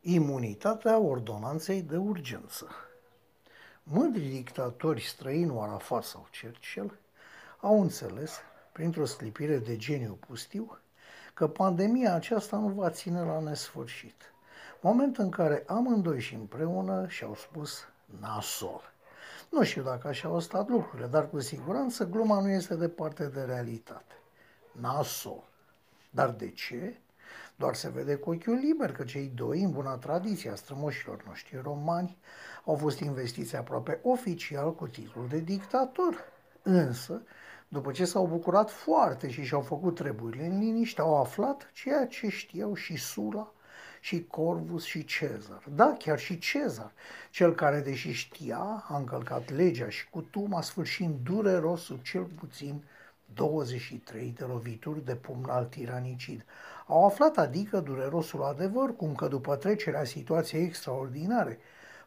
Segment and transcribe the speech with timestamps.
[0.00, 2.68] Imunitatea ordonanței de urgență.
[3.82, 6.98] Mândrii dictatori străini Arafat sau Churchill
[7.60, 8.38] au înțeles,
[8.72, 10.78] printr-o sclipire de geniu pustiu,
[11.34, 14.32] că pandemia aceasta nu va ține la nesfârșit.
[14.80, 17.84] Moment în care amândoi și împreună și-au spus
[18.20, 18.92] nasol.
[19.50, 23.42] Nu știu dacă așa au stat lucrurile, dar cu siguranță gluma nu este departe de
[23.42, 24.14] realitate.
[24.72, 25.42] Nasol.
[26.10, 27.00] Dar de ce?
[27.56, 31.60] Doar se vede cu ochiul liber că cei doi, în buna tradiție a strămoșilor noștri
[31.62, 32.18] romani,
[32.64, 36.24] au fost investiți aproape oficial cu titlul de dictator.
[36.62, 37.22] Însă,
[37.68, 42.28] după ce s-au bucurat foarte și și-au făcut treburile în liniște, au aflat ceea ce
[42.28, 43.52] știau și Sula,
[44.00, 45.62] și Corvus și Cezar.
[45.74, 46.92] Da, chiar și Cezar,
[47.30, 52.84] cel care, deși știa, a încălcat legea și cutuma, sfârșind dureros sub cel puțin
[53.34, 56.44] 23 de lovituri de pumn al tiranicid.
[56.86, 61.58] Au aflat adică durerosul adevăr, cum că după trecerea situației extraordinare,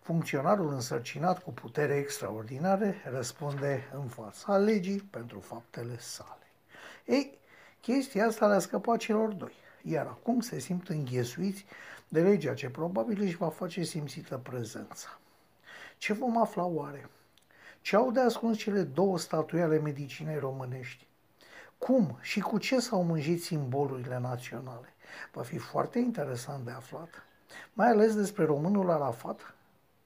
[0.01, 6.47] funcționarul însărcinat cu putere extraordinare răspunde în fața legii pentru faptele sale.
[7.05, 7.37] Ei,
[7.81, 11.65] chestia asta le-a scăpat celor doi, iar acum se simt înghesuiți
[12.07, 15.19] de legea ce probabil își va face simțită prezența.
[15.97, 17.09] Ce vom afla oare?
[17.81, 21.07] Ce au de ascuns cele două statui ale medicinei românești?
[21.85, 24.93] Cum și cu ce s-au mânjit simbolurile naționale?
[25.31, 27.09] Va fi foarte interesant de aflat,
[27.73, 29.53] mai ales despre românul Arafat,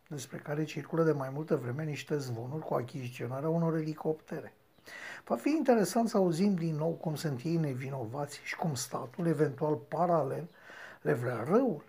[0.08, 4.54] despre care circulă de mai multă vreme niște zvonuri cu achiziționarea unor elicoptere.
[5.26, 9.76] Va fi interesant să auzim din nou cum sunt ei nevinovați și cum statul, eventual
[9.76, 10.48] paralel,
[11.02, 11.84] le vrea răul.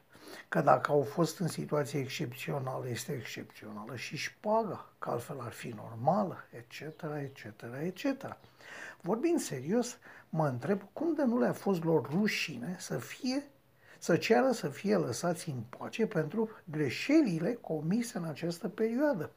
[0.49, 5.69] Că dacă au fost în situație excepțională, este excepțională și șpaga, că altfel ar fi
[5.69, 6.81] normală, etc.,
[7.23, 8.37] etc., etc.
[9.07, 13.43] Vorbind serios, mă întreb cum de nu le-a fost lor rușine să fie
[13.99, 19.31] să ceară să fie lăsați în pace pentru greșelile comise în această perioadă.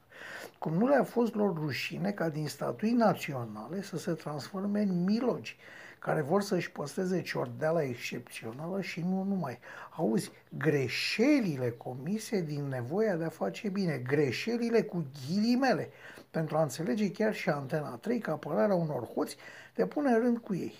[0.58, 5.56] Cum nu le-a fost lor rușine ca din statui naționale să se transforme în milogi,
[5.98, 9.58] care vor să-și păstreze ciordeala excepțională și nu numai.
[9.96, 15.90] Auzi, greșelile comise din nevoia de a face bine, greșelile cu ghilimele,
[16.30, 19.36] pentru a înțelege chiar și Antena 3 că apărarea unor hoți
[19.74, 20.74] te pune în rând cu ei.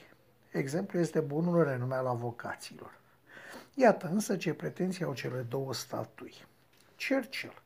[0.51, 2.99] Exemplu este bunul renume al avocaților.
[3.75, 6.35] Iată însă ce pretenții au cele două statui.
[7.09, 7.63] Churchill,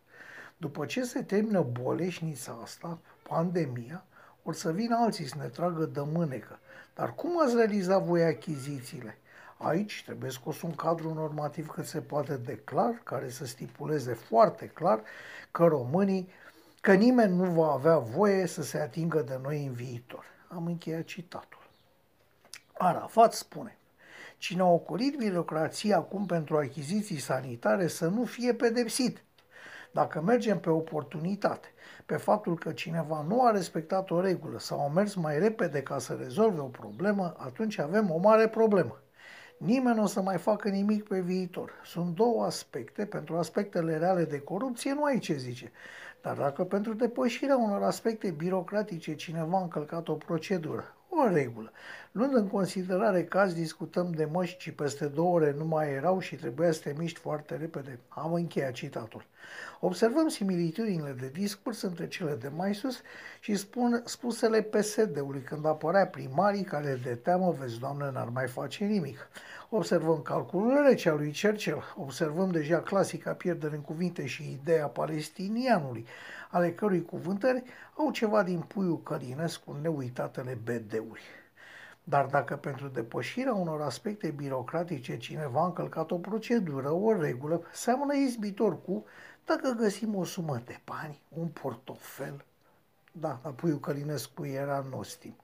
[0.57, 4.05] după ce se termină boleșnița asta, pandemia,
[4.43, 6.59] o să vină alții să ne tragă de mânecă.
[6.95, 9.19] Dar cum ați realizat voi achizițiile?
[9.57, 14.67] Aici trebuie scos un cadru normativ cât se poate de clar, care să stipuleze foarte
[14.67, 15.03] clar
[15.51, 16.29] că românii,
[16.85, 20.25] că nimeni nu va avea voie să se atingă de noi în viitor.
[20.49, 21.69] Am încheiat citatul.
[22.73, 23.79] Arafat spune,
[24.39, 29.25] Cine a ocolit birocrația acum pentru achiziții sanitare să nu fie pedepsit.
[29.93, 31.69] Dacă mergem pe oportunitate,
[32.07, 35.99] pe faptul că cineva nu a respectat o regulă sau a mers mai repede ca
[35.99, 39.03] să rezolve o problemă, atunci avem o mare problemă.
[39.57, 41.73] Nimeni nu o să mai facă nimic pe viitor.
[41.85, 43.07] Sunt două aspecte.
[43.07, 45.73] Pentru aspectele reale de corupție nu ai ce zice.
[46.25, 51.73] Dar dacă pentru depășirea unor aspecte birocratice cineva a încălcat o procedură, o regulă.
[52.13, 56.19] Luând în considerare că azi discutăm de măști și peste două ore nu mai erau
[56.19, 59.25] și trebuia să te miști foarte repede, am încheiat citatul.
[59.81, 63.01] Observăm similitudinile de discurs între cele de mai sus
[63.41, 68.85] și spun, spusele PSD-ului când apărea primarii care de teamă, vezi, doamne, n-ar mai face
[68.85, 69.29] nimic.
[69.69, 76.07] Observăm calculul rece a lui Churchill, observăm deja clasica pierdere în cuvinte și ideea palestinianului,
[76.55, 77.63] ale cărui cuvântări
[77.97, 81.23] au ceva din puiul Călinescu neuitatele BD-uri.
[82.05, 88.15] Dar dacă pentru depășirea unor aspecte birocratice cineva a încălcat o procedură, o regulă, seamănă
[88.15, 89.05] izbitor cu
[89.45, 92.45] dacă găsim o sumă de bani, un portofel.
[93.13, 95.35] Da, dar puiul Călinescu era nostim.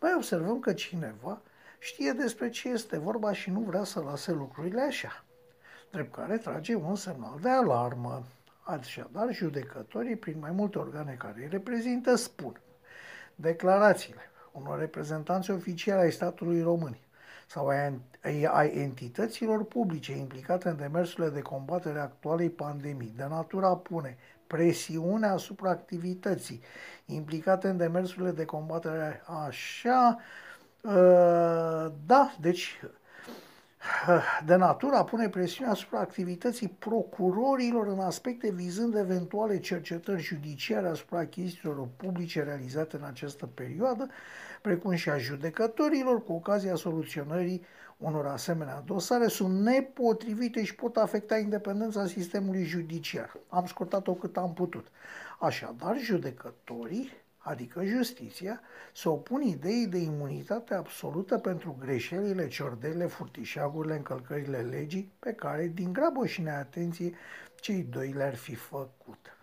[0.00, 1.40] Mai observăm că cineva
[1.78, 5.24] știe despre ce este vorba și nu vrea să lase lucrurile așa.
[5.90, 8.22] Drept care trage un semnal de alarmă.
[8.62, 12.60] Așadar, judecătorii, prin mai multe organe care îi reprezintă, spun
[13.34, 14.20] declarațiile
[14.52, 16.98] unor reprezentanți oficiali ai statului român
[17.46, 17.66] sau
[18.52, 24.16] ai entităților publice implicate în demersurile de combatere a actualei pandemii, de natura pune
[24.46, 26.62] presiune asupra activității
[27.06, 29.22] implicate în demersurile de combatere.
[29.46, 30.18] Așa,
[30.84, 32.80] ă, da, deci
[34.46, 41.88] de natura pune presiune asupra activității procurorilor în aspecte vizând eventuale cercetări judiciare asupra achizițiilor
[41.96, 44.08] publice realizate în această perioadă,
[44.62, 47.64] precum și a judecătorilor cu ocazia soluționării
[48.02, 53.36] Unor asemenea dosare sunt nepotrivite și pot afecta independența sistemului judiciar.
[53.48, 54.86] Am scurtat-o cât am putut.
[55.38, 57.12] Așadar, judecătorii,
[57.42, 58.60] adică justiția,
[58.94, 65.92] se opun ideii de imunitate absolută pentru greșelile, ciordelele, furtișagurile, încălcările legii pe care, din
[65.92, 67.14] grabă și neatenție,
[67.60, 69.36] cei doi le-ar fi făcut.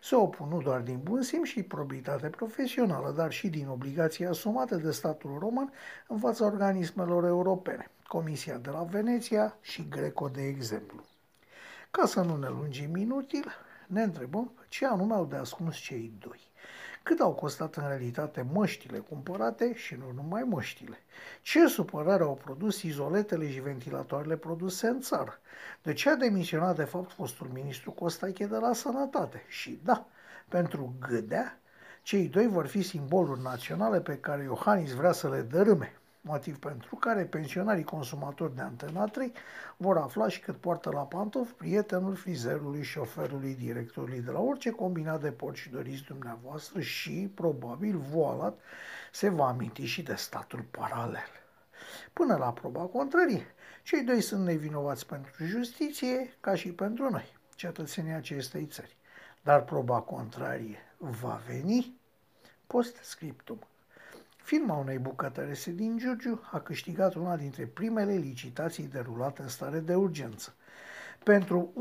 [0.00, 4.76] Se opun nu doar din bun simț și probitate profesională, dar și din obligația asumată
[4.76, 5.72] de statul român
[6.08, 11.04] în fața organismelor europene, Comisia de la Veneția și Greco de exemplu.
[11.90, 13.44] Ca să nu ne lungim inutil,
[13.86, 16.40] ne întrebăm ce anume au de ascuns cei doi.
[17.04, 20.98] Cât au costat în realitate măștile cumpărate și nu numai măștile?
[21.42, 25.38] Ce supărare au produs izoletele și ventilatoarele produse în țară?
[25.82, 29.42] De ce a demisionat de fapt fostul ministru Costache de la Sănătate?
[29.48, 30.06] Și da,
[30.48, 31.58] pentru gâdea,
[32.02, 35.92] cei doi vor fi simboluri naționale pe care Iohannis vrea să le dărâme
[36.26, 39.32] motiv pentru care pensionarii consumatori de Antena 3
[39.76, 45.20] vor afla și cât poartă la pantof prietenul frizerului, șoferului, directorului de la orice combinat
[45.20, 48.58] de porci doriți dumneavoastră și, probabil, voalat,
[49.12, 51.28] se va aminti și de statul paralel.
[52.12, 58.12] Până la proba contrarie, cei doi sunt nevinovați pentru justiție ca și pentru noi, cetățenii
[58.12, 58.96] acestei țări.
[59.42, 62.00] Dar proba contrarie va veni
[62.66, 63.58] post scriptum.
[64.44, 69.94] Firma unei bucătărese din Giurgiu a câștigat una dintre primele licitații derulate în stare de
[69.94, 70.54] urgență.
[71.22, 71.72] Pentru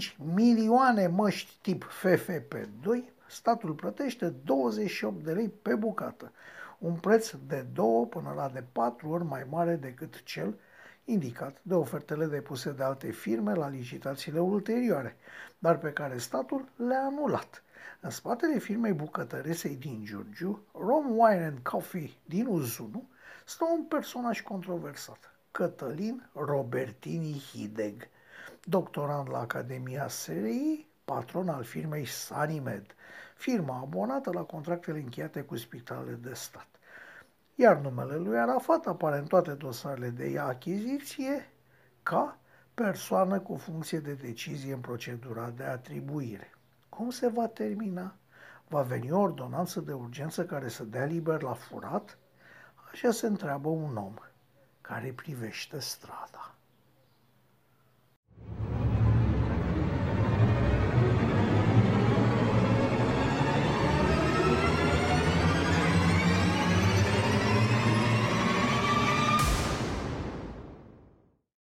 [0.00, 6.32] 1,75 milioane măști tip FFP2, statul plătește 28 de lei pe bucată,
[6.78, 10.58] un preț de 2 până la de 4 ori mai mare decât cel
[11.04, 15.16] indicat de ofertele depuse de alte firme la licitațiile ulterioare,
[15.58, 17.62] dar pe care statul le-a anulat.
[18.00, 23.08] În spatele firmei bucătăresei din Giurgiu, Rom Wine and Coffee din Uzunu,
[23.44, 28.08] stă un personaj controversat, Cătălin Robertini Hideg,
[28.64, 32.86] doctorant la Academia SRI, patron al firmei Sanimed,
[33.36, 36.68] firma abonată la contractele încheiate cu spitalele de stat.
[37.54, 41.50] Iar numele lui Arafat apare în toate dosarele de achiziție
[42.02, 42.38] ca
[42.74, 46.54] persoană cu funcție de decizie în procedura de atribuire.
[47.02, 48.14] Cum se va termina?
[48.68, 52.18] Va veni o ordonanță de urgență care să dea liber la furat?
[52.92, 54.14] Așa se întreabă un om
[54.80, 56.54] care privește strada.